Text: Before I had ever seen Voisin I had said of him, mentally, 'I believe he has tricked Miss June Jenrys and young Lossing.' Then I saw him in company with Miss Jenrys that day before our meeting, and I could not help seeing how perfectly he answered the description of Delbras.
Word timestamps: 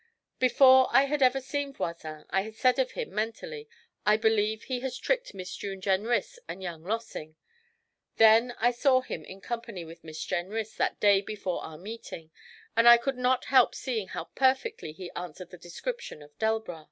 Before 0.39 0.87
I 0.91 1.03
had 1.03 1.21
ever 1.21 1.39
seen 1.39 1.73
Voisin 1.73 2.25
I 2.31 2.41
had 2.41 2.55
said 2.55 2.79
of 2.79 2.93
him, 2.93 3.13
mentally, 3.13 3.69
'I 4.03 4.17
believe 4.17 4.63
he 4.63 4.79
has 4.79 4.97
tricked 4.97 5.35
Miss 5.35 5.55
June 5.55 5.79
Jenrys 5.79 6.39
and 6.47 6.63
young 6.63 6.83
Lossing.' 6.83 7.35
Then 8.15 8.55
I 8.57 8.71
saw 8.71 9.01
him 9.01 9.23
in 9.23 9.41
company 9.41 9.85
with 9.85 10.03
Miss 10.03 10.23
Jenrys 10.25 10.75
that 10.77 10.99
day 10.99 11.21
before 11.21 11.63
our 11.63 11.77
meeting, 11.77 12.31
and 12.75 12.89
I 12.89 12.97
could 12.97 13.19
not 13.19 13.45
help 13.53 13.75
seeing 13.75 14.07
how 14.07 14.23
perfectly 14.33 14.91
he 14.91 15.11
answered 15.11 15.51
the 15.51 15.57
description 15.59 16.23
of 16.23 16.35
Delbras. 16.39 16.79